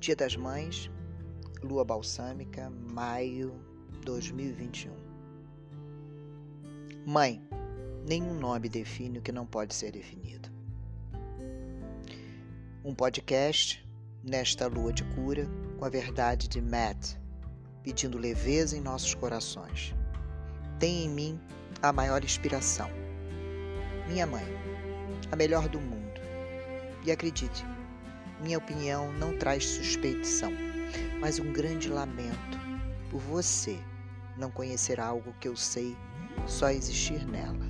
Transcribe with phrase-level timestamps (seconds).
[0.00, 0.88] Dia das Mães,
[1.60, 3.52] lua balsâmica, maio
[4.04, 4.92] 2021.
[7.04, 7.42] Mãe,
[8.06, 10.48] nenhum nome define o que não pode ser definido.
[12.84, 13.84] Um podcast
[14.22, 15.48] nesta lua de cura
[15.78, 17.16] com a verdade de Matt,
[17.82, 19.96] pedindo leveza em nossos corações.
[20.78, 21.40] Tem em mim
[21.82, 22.88] a maior inspiração.
[24.06, 24.46] Minha mãe,
[25.32, 26.20] a melhor do mundo.
[27.04, 27.64] E acredite,
[28.42, 30.52] minha opinião não traz suspeição,
[31.20, 32.58] mas um grande lamento
[33.10, 33.78] por você
[34.36, 35.96] não conhecer algo que eu sei
[36.46, 37.66] só existir nela.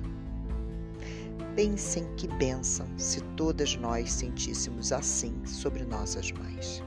[1.55, 6.83] Pensem que bênção se todas nós sentíssemos assim sobre nossas mães.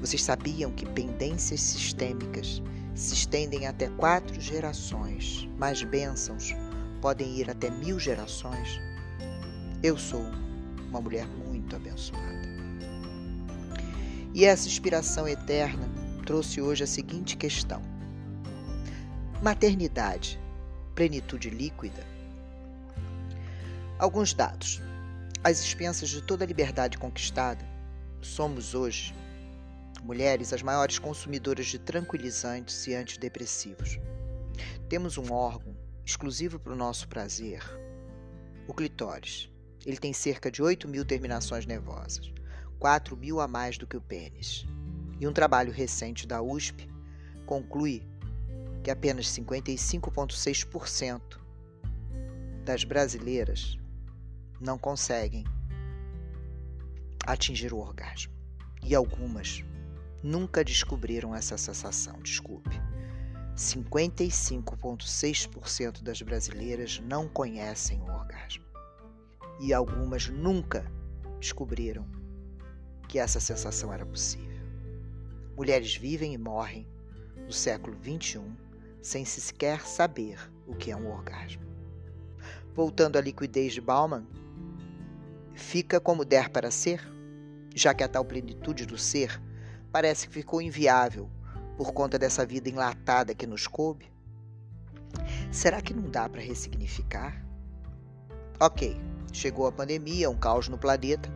[0.00, 2.62] Vocês sabiam que pendências sistêmicas
[2.94, 6.54] se estendem até quatro gerações, mas bênçãos
[7.00, 8.80] podem ir até mil gerações?
[9.82, 10.24] Eu sou
[10.88, 12.37] uma mulher muito abençoada.
[14.38, 15.90] E essa inspiração eterna
[16.24, 17.82] trouxe hoje a seguinte questão:
[19.42, 20.38] maternidade,
[20.94, 22.06] plenitude líquida?
[23.98, 24.80] Alguns dados.
[25.42, 27.66] Às expensas de toda a liberdade conquistada,
[28.20, 29.12] somos hoje
[30.04, 33.98] mulheres as maiores consumidoras de tranquilizantes e antidepressivos.
[34.88, 37.60] Temos um órgão exclusivo para o nosso prazer,
[38.68, 39.50] o clitóris.
[39.84, 42.37] Ele tem cerca de 8 mil terminações nervosas,
[42.78, 44.64] 4 mil a mais do que o pênis.
[45.20, 46.88] E um trabalho recente da USP
[47.44, 48.06] conclui
[48.82, 51.20] que apenas 55,6%
[52.64, 53.76] das brasileiras
[54.60, 55.44] não conseguem
[57.26, 58.32] atingir o orgasmo.
[58.82, 59.64] E algumas
[60.22, 62.80] nunca descobriram essa sensação, desculpe.
[63.56, 68.64] 55,6% das brasileiras não conhecem o orgasmo.
[69.60, 70.88] E algumas nunca
[71.40, 72.06] descobriram
[73.08, 74.58] que essa sensação era possível.
[75.56, 76.86] Mulheres vivem e morrem
[77.36, 78.42] no século XXI
[79.02, 81.62] sem sequer saber o que é um orgasmo.
[82.74, 84.24] Voltando à liquidez de Bauman,
[85.54, 87.00] fica como der para ser,
[87.74, 89.40] já que a tal plenitude do ser
[89.90, 91.28] parece que ficou inviável
[91.76, 94.12] por conta dessa vida enlatada que nos coube?
[95.50, 97.44] Será que não dá para ressignificar?
[98.60, 99.00] Ok,
[99.32, 101.30] chegou a pandemia, um caos no planeta,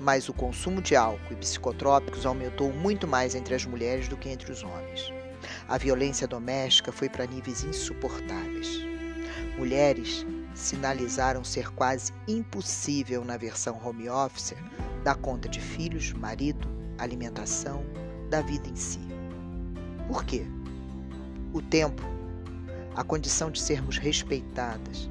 [0.00, 4.28] mas o consumo de álcool e psicotrópicos aumentou muito mais entre as mulheres do que
[4.28, 5.12] entre os homens.
[5.68, 8.80] A violência doméstica foi para níveis insuportáveis.
[9.56, 14.54] Mulheres sinalizaram ser quase impossível na versão home office
[15.04, 17.84] dar conta de filhos, marido, alimentação,
[18.28, 19.00] da vida em si.
[20.06, 20.44] Por quê?
[21.52, 22.02] O tempo,
[22.94, 25.08] a condição de sermos respeitadas,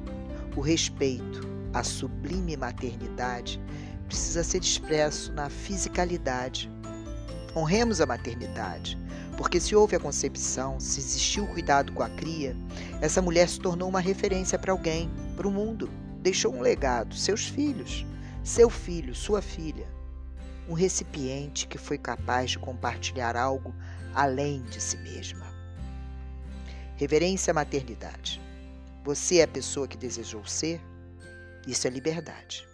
[0.54, 1.40] o respeito
[1.72, 3.60] à sublime maternidade
[4.08, 6.68] precisa ser expresso na fisicalidade.
[7.54, 8.98] Honremos a maternidade,
[9.36, 12.56] porque se houve a concepção, se existiu o cuidado com a cria,
[13.00, 15.88] essa mulher se tornou uma referência para alguém, para o mundo.
[16.20, 18.04] Deixou um legado, seus filhos,
[18.42, 19.86] seu filho, sua filha
[20.68, 23.74] um recipiente que foi capaz de compartilhar algo
[24.14, 25.46] além de si mesma.
[26.96, 28.40] Reverência à maternidade.
[29.02, 30.80] Você é a pessoa que desejou ser?
[31.66, 32.67] Isso é liberdade.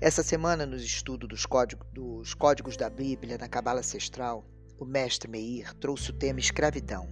[0.00, 4.44] Essa semana, no estudo dos códigos, dos códigos da Bíblia na Cabala Ancestral,
[4.78, 7.08] o mestre Meir trouxe o tema escravidão,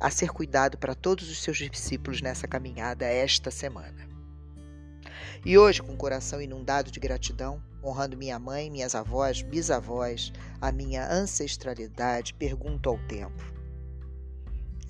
[0.00, 4.08] a ser cuidado para todos os seus discípulos nessa caminhada esta semana.
[5.44, 10.72] E hoje, com o coração inundado de gratidão, honrando minha mãe, minhas avós, bisavós, a
[10.72, 13.42] minha ancestralidade, pergunto ao tempo: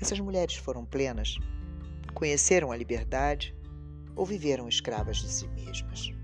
[0.00, 1.36] essas mulheres foram plenas?
[2.14, 3.54] Conheceram a liberdade
[4.16, 6.17] ou viveram escravas de si mesmas?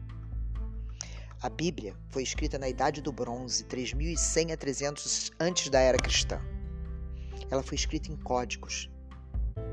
[1.44, 6.40] A Bíblia foi escrita na Idade do Bronze, 3100 a 300 antes da era cristã.
[7.50, 8.90] Ela foi escrita em códigos,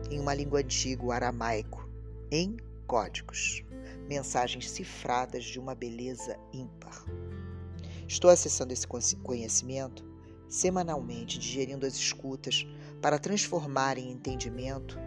[0.10, 1.90] em uma língua antiga, o aramaico,
[2.30, 3.64] em códigos
[4.06, 7.06] mensagens cifradas de uma beleza ímpar.
[8.06, 8.86] Estou acessando esse
[9.24, 10.04] conhecimento
[10.50, 12.68] semanalmente, digerindo as escutas
[13.02, 15.00] para transformar em entendimento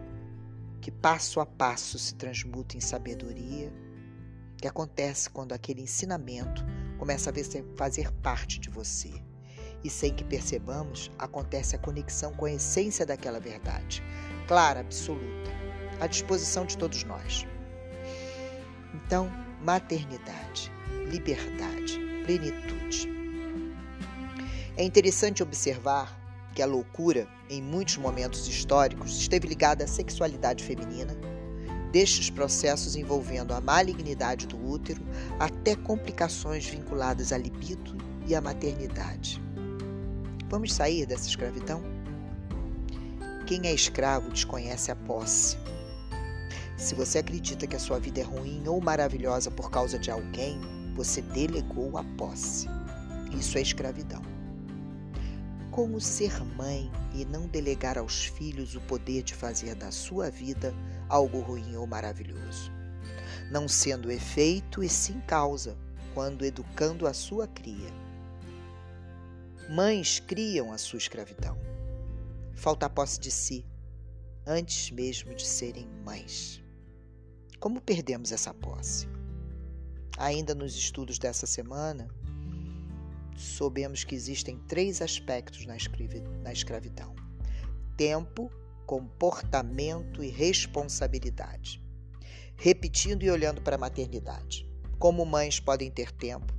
[0.80, 3.70] que passo a passo se transmuta em sabedoria,
[4.56, 6.64] que acontece quando aquele ensinamento
[6.98, 7.34] começa a
[7.76, 9.12] fazer parte de você.
[9.82, 14.02] E sem que percebamos, acontece a conexão com a essência daquela verdade,
[14.48, 15.50] clara, absoluta,
[16.00, 17.46] à disposição de todos nós.
[18.94, 19.30] Então,
[19.60, 20.72] maternidade,
[21.10, 23.12] liberdade, plenitude.
[24.76, 26.18] É interessante observar
[26.54, 31.14] que a loucura, em muitos momentos históricos, esteve ligada à sexualidade feminina,
[31.94, 35.00] destes processos envolvendo a malignidade do útero
[35.38, 37.96] até complicações vinculadas à libido
[38.26, 39.40] e a maternidade.
[40.48, 41.80] Vamos sair dessa escravidão?
[43.46, 45.56] Quem é escravo desconhece a posse.
[46.76, 50.60] Se você acredita que a sua vida é ruim ou maravilhosa por causa de alguém,
[50.96, 52.66] você delegou a posse.
[53.38, 54.22] Isso é escravidão.
[55.70, 60.74] Como ser mãe e não delegar aos filhos o poder de fazer da sua vida
[61.08, 62.72] algo ruim ou maravilhoso?
[63.50, 65.76] Não sendo efeito e sim causa,
[66.14, 67.92] quando educando a sua cria.
[69.68, 71.58] Mães criam a sua escravidão.
[72.54, 73.66] Falta a posse de si,
[74.46, 76.62] antes mesmo de serem mães.
[77.58, 79.08] Como perdemos essa posse?
[80.16, 82.08] Ainda nos estudos dessa semana,
[83.36, 87.14] soubemos que existem três aspectos na escravidão:
[87.96, 88.50] tempo,
[88.86, 91.82] comportamento e responsabilidade.
[92.56, 94.68] Repetindo e olhando para a maternidade.
[94.98, 96.52] Como mães podem ter tempo,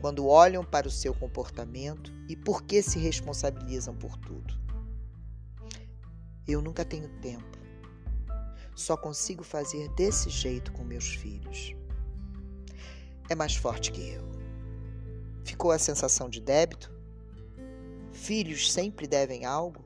[0.00, 4.54] quando olham para o seu comportamento e por que se responsabilizam por tudo.
[6.46, 7.58] Eu nunca tenho tempo.
[8.74, 11.74] Só consigo fazer desse jeito com meus filhos.
[13.28, 14.24] É mais forte que eu.
[15.44, 16.92] Ficou a sensação de débito?
[18.12, 19.85] Filhos sempre devem algo?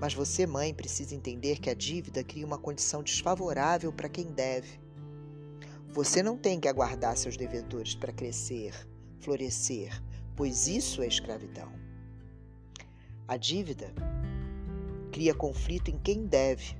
[0.00, 4.80] Mas você, mãe, precisa entender que a dívida cria uma condição desfavorável para quem deve.
[5.88, 8.72] Você não tem que aguardar seus devedores para crescer,
[9.18, 10.00] florescer,
[10.36, 11.72] pois isso é escravidão.
[13.26, 13.92] A dívida
[15.10, 16.76] cria conflito em quem deve.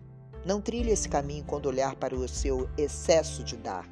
[0.47, 3.91] Não trilhe esse caminho quando olhar para o seu excesso de dar.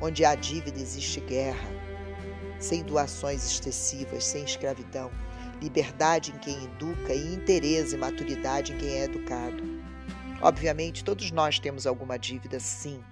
[0.00, 1.68] Onde há dívida existe guerra,
[2.58, 5.10] sem doações excessivas, sem escravidão,
[5.60, 9.62] liberdade em quem educa e interesse e maturidade em quem é educado.
[10.40, 13.02] Obviamente, todos nós temos alguma dívida, sim,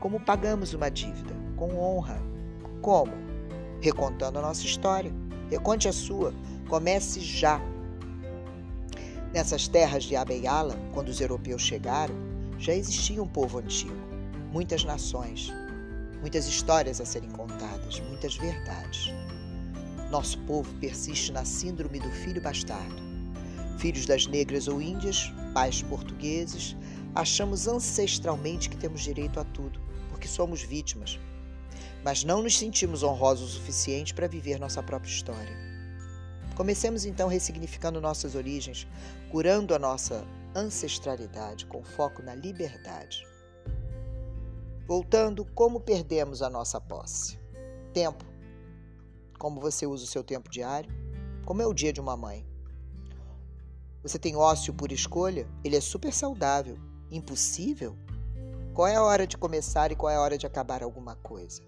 [0.00, 1.34] como pagamos uma dívida?
[1.56, 2.18] Com honra.
[2.80, 3.12] Como?
[3.82, 5.12] Recontando a nossa história.
[5.50, 6.32] Reconte a sua.
[6.70, 7.60] Comece já.
[9.30, 12.14] Nessas terras de Abeyala, quando os europeus chegaram,
[12.58, 13.94] já existia um povo antigo,
[14.50, 15.52] muitas nações,
[16.20, 19.12] muitas histórias a serem contadas, muitas verdades.
[20.10, 23.02] Nosso povo persiste na síndrome do filho bastardo.
[23.78, 26.76] Filhos das negras ou índias, pais portugueses,
[27.14, 29.80] achamos ancestralmente que temos direito a tudo
[30.20, 31.18] porque somos vítimas,
[32.04, 35.56] mas não nos sentimos honrosos o suficiente para viver nossa própria história.
[36.54, 38.86] Comecemos então ressignificando nossas origens,
[39.30, 43.26] curando a nossa ancestralidade com foco na liberdade.
[44.86, 47.38] Voltando, como perdemos a nossa posse?
[47.94, 48.29] Tempo.
[49.40, 50.92] Como você usa o seu tempo diário?
[51.46, 52.46] Como é o dia de uma mãe?
[54.02, 55.48] Você tem ócio por escolha?
[55.64, 56.76] Ele é super saudável.
[57.10, 57.96] Impossível?
[58.74, 61.62] Qual é a hora de começar e qual é a hora de acabar alguma coisa?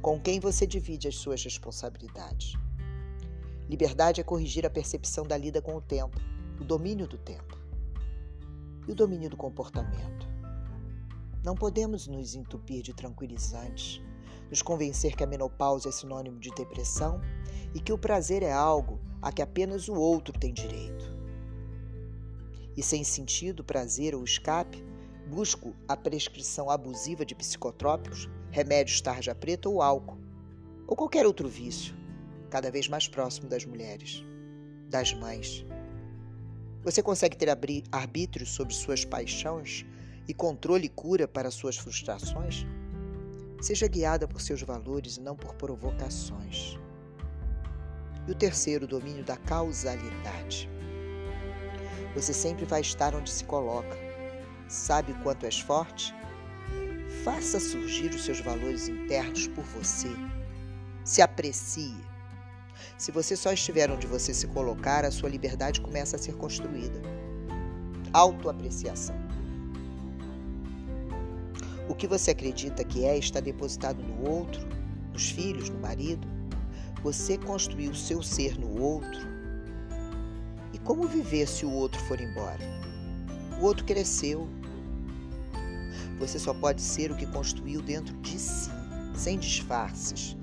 [0.00, 2.52] Com quem você divide as suas responsabilidades?
[3.68, 6.16] Liberdade é corrigir a percepção da lida com o tempo,
[6.60, 7.58] o domínio do tempo
[8.86, 10.28] e o domínio do comportamento.
[11.42, 14.00] Não podemos nos entupir de tranquilizantes,
[14.52, 17.20] nos convencer que a menopausa é sinônimo de depressão
[17.74, 21.10] e que o prazer é algo a que apenas o outro tem direito.
[22.76, 24.84] E sem sentido, prazer ou escape,
[25.26, 30.18] Busco a prescrição abusiva de psicotrópicos, remédios tarja preta ou álcool,
[30.86, 31.94] ou qualquer outro vício,
[32.50, 34.22] cada vez mais próximo das mulheres,
[34.90, 35.64] das mães.
[36.82, 37.48] Você consegue ter
[37.90, 39.86] arbítrio sobre suas paixões
[40.28, 42.66] e controle e cura para suas frustrações?
[43.62, 46.78] Seja guiada por seus valores e não por provocações.
[48.28, 50.68] E o terceiro, o domínio da causalidade.
[52.14, 54.12] Você sempre vai estar onde se coloca
[54.72, 56.14] Sabe quanto és forte?
[57.22, 60.08] Faça surgir os seus valores internos por você.
[61.04, 61.94] Se aprecie.
[62.96, 67.02] Se você só estiver onde você se colocar, a sua liberdade começa a ser construída.
[68.14, 69.21] Autoapreciação.
[71.88, 74.66] O que você acredita que é está depositado no outro,
[75.12, 76.26] nos filhos, no marido.
[77.02, 79.20] Você construiu seu ser no outro.
[80.72, 82.60] E como viver se o outro for embora?
[83.60, 84.48] O outro cresceu,
[86.18, 88.70] você só pode ser o que construiu dentro de si,
[89.14, 90.36] sem disfarces,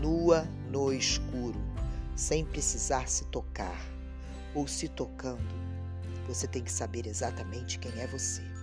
[0.00, 1.58] nua no escuro,
[2.14, 3.80] sem precisar se tocar
[4.54, 5.42] ou se tocando.
[6.28, 8.53] Você tem que saber exatamente quem é você.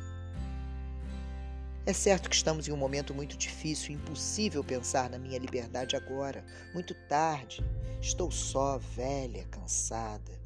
[1.83, 6.45] É certo que estamos em um momento muito difícil, impossível pensar na minha liberdade agora,
[6.75, 7.65] muito tarde.
[7.99, 10.39] Estou só, velha, cansada.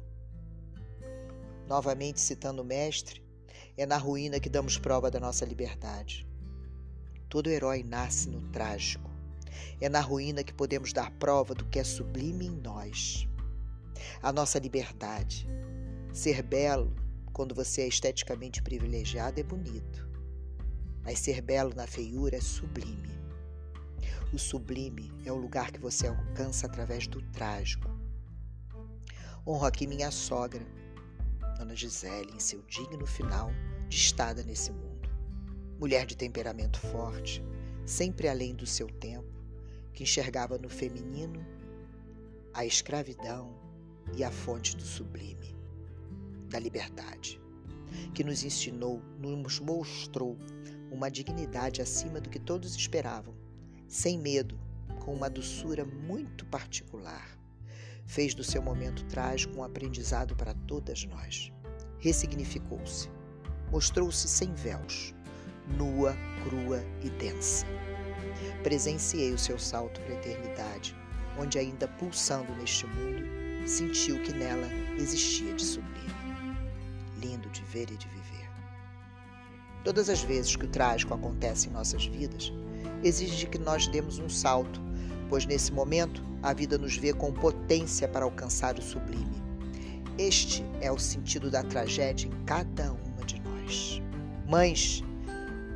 [1.68, 3.22] Novamente citando o mestre,
[3.76, 6.26] é na ruína que damos prova da nossa liberdade.
[7.28, 9.10] Todo herói nasce no trágico.
[9.78, 13.28] É na ruína que podemos dar prova do que é sublime em nós.
[14.22, 15.46] A nossa liberdade.
[16.14, 16.96] Ser belo
[17.30, 20.05] quando você é esteticamente privilegiado é bonito,
[21.06, 23.16] mas ser belo na feiura é sublime.
[24.32, 27.88] O sublime é o lugar que você alcança através do trágico.
[29.46, 30.66] Honro aqui minha sogra,
[31.56, 33.52] Dona Gisele, em seu digno final
[33.88, 35.08] de estada nesse mundo.
[35.78, 37.40] Mulher de temperamento forte,
[37.86, 39.32] sempre além do seu tempo,
[39.92, 41.46] que enxergava no feminino
[42.52, 43.54] a escravidão
[44.16, 45.54] e a fonte do sublime,
[46.50, 47.40] da liberdade,
[48.12, 50.36] que nos ensinou, nos mostrou
[50.90, 53.34] uma dignidade acima do que todos esperavam,
[53.88, 54.58] sem medo,
[55.00, 57.38] com uma doçura muito particular.
[58.04, 61.52] Fez do seu momento trágico um aprendizado para todas nós.
[61.98, 63.10] Ressignificou-se,
[63.70, 65.14] mostrou-se sem véus,
[65.76, 67.66] nua, crua e densa.
[68.62, 70.96] Presenciei o seu salto para a eternidade,
[71.38, 73.22] onde, ainda pulsando neste mundo,
[73.66, 75.96] sentiu que nela existia de sublime.
[77.20, 78.35] Lindo de ver e de viver.
[79.86, 82.52] Todas as vezes que o trágico acontece em nossas vidas,
[83.04, 84.82] exige que nós demos um salto,
[85.28, 89.40] pois nesse momento a vida nos vê com potência para alcançar o sublime.
[90.18, 94.02] Este é o sentido da tragédia em cada uma de nós.
[94.48, 95.04] Mães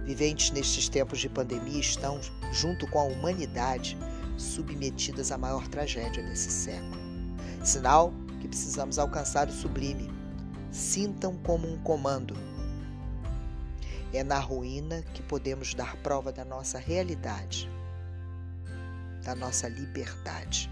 [0.05, 3.97] viventes nestes tempos de pandemia estão, junto com a humanidade,
[4.37, 7.01] submetidas à maior tragédia desse século.
[7.63, 10.11] Sinal que precisamos alcançar o sublime.
[10.73, 12.50] Sintam como um comando.
[14.13, 17.71] É na ruína que podemos dar prova da nossa realidade,
[19.23, 20.69] da nossa liberdade.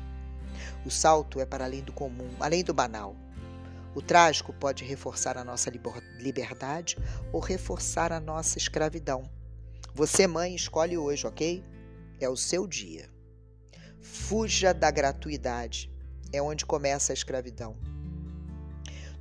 [0.85, 3.15] O salto é para além do comum, além do banal.
[3.95, 5.71] O trágico pode reforçar a nossa
[6.19, 6.97] liberdade
[7.33, 9.31] ou reforçar a nossa escravidão.
[9.95, 11.65] Você, mãe, escolhe hoje, ok?
[12.21, 13.09] É o seu dia.
[14.01, 15.91] Fuja da gratuidade.
[16.33, 17.77] É onde começa a escravidão.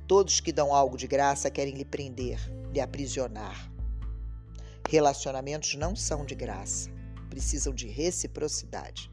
[0.06, 2.38] Todos que dão algo de graça querem lhe prender,
[2.72, 3.70] lhe aprisionar.
[4.88, 6.90] Relacionamentos não são de graça,
[7.30, 9.08] precisam de reciprocidade.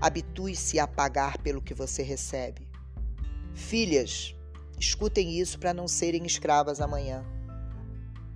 [0.00, 2.68] Habitue-se a pagar pelo que você recebe.
[3.54, 4.34] Filhas,
[4.78, 7.24] Escutem isso para não serem escravas amanhã.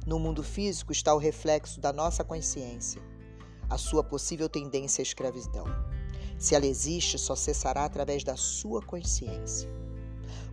[0.07, 3.03] No mundo físico está o reflexo da nossa consciência,
[3.69, 5.67] a sua possível tendência à escravidão.
[6.39, 9.69] Se ela existe, só cessará através da sua consciência.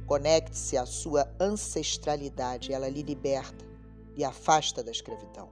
[0.05, 3.65] Conecte-se à sua ancestralidade, ela lhe liberta
[4.15, 5.49] e afasta da escravidão.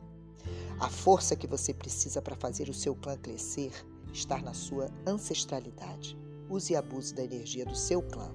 [0.80, 3.72] A força que você precisa para fazer o seu clã crescer
[4.12, 6.18] está na sua ancestralidade.
[6.50, 8.32] Use e abuse da energia do seu clã.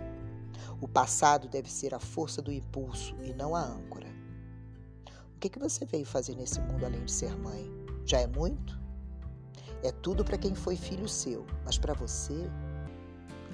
[0.80, 4.08] O passado deve ser a força do impulso e não a âncora.
[5.34, 7.70] O que, que você veio fazer nesse mundo além de ser mãe?
[8.04, 8.78] Já é muito?
[9.82, 12.50] É tudo para quem foi filho seu, mas para você,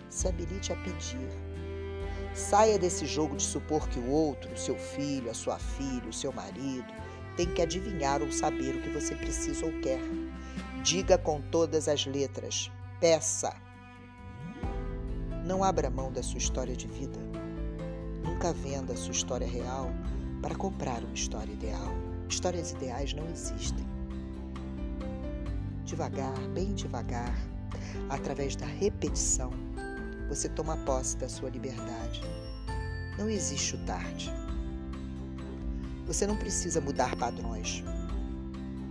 [0.08, 1.28] se habilite a pedir.
[2.34, 6.12] Saia desse jogo de supor que o outro, o seu filho, a sua filha, o
[6.12, 6.92] seu marido,
[7.36, 10.00] tem que adivinhar ou saber o que você precisa ou quer.
[10.82, 13.54] Diga com todas as letras: peça.
[15.44, 17.18] Não abra mão da sua história de vida.
[18.24, 19.90] Nunca venda a sua história real
[20.40, 21.92] para comprar uma história ideal.
[22.28, 23.86] Histórias ideais não existem.
[25.84, 27.34] Devagar, bem devagar,
[28.08, 29.50] através da repetição,
[30.28, 32.22] você toma posse da sua liberdade.
[33.18, 34.32] Não existe o tarde.
[36.06, 37.82] Você não precisa mudar padrões.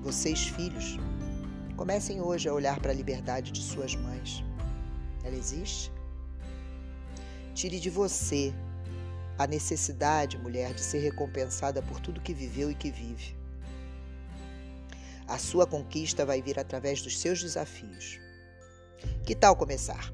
[0.01, 0.97] Vocês, filhos,
[1.77, 4.43] comecem hoje a olhar para a liberdade de suas mães.
[5.23, 5.91] Ela existe?
[7.53, 8.53] Tire de você
[9.37, 13.35] a necessidade, mulher, de ser recompensada por tudo que viveu e que vive.
[15.27, 18.19] A sua conquista vai vir através dos seus desafios.
[19.25, 20.11] Que tal começar?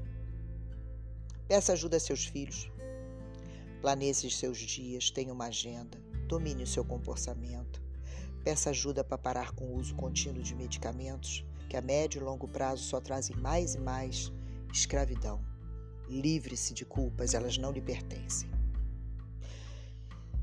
[1.48, 2.70] Peça ajuda a seus filhos.
[3.80, 5.98] Planeje seus dias, tenha uma agenda,
[6.30, 7.82] domine o seu comportamento.
[8.44, 12.46] Peça ajuda para parar com o uso contínuo de medicamentos que a médio e longo
[12.46, 14.32] prazo só trazem mais e mais
[14.72, 15.44] escravidão.
[16.08, 18.48] Livre-se de culpas, elas não lhe pertencem.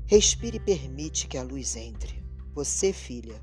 [0.04, 2.22] Respire e permite que a luz entre.
[2.54, 3.42] Você, filha,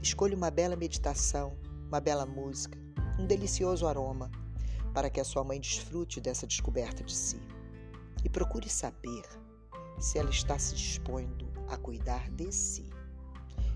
[0.00, 2.78] escolha uma bela meditação, uma bela música,
[3.18, 4.30] um delicioso aroma,
[4.94, 7.40] para que a sua mãe desfrute dessa descoberta de si.
[8.24, 9.24] E procure saber
[10.00, 12.86] se ela está se dispondo a cuidar de si.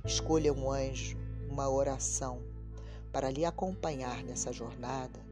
[0.04, 1.16] Escolha um anjo,
[1.48, 2.42] uma oração,
[3.12, 5.24] para lhe acompanhar nessa jornada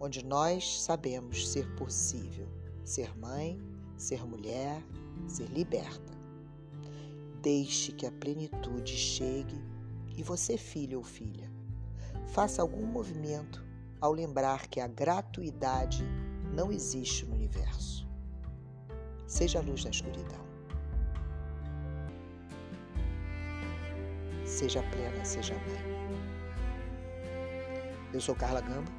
[0.00, 2.46] onde nós sabemos ser possível
[2.88, 3.60] ser mãe,
[3.98, 4.82] ser mulher,
[5.26, 6.16] ser liberta.
[7.42, 9.62] Deixe que a plenitude chegue
[10.16, 11.52] e você, filho ou filha,
[12.28, 13.62] faça algum movimento
[14.00, 16.02] ao lembrar que a gratuidade
[16.54, 17.97] não existe no universo.
[19.28, 20.40] Seja a luz na escuridão.
[24.46, 25.98] Seja plena, seja mãe.
[28.14, 28.90] Eu sou Carla Gamba,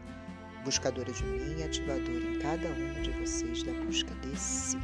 [0.64, 4.78] buscadora de mim e ativadora em cada um de vocês da busca de si.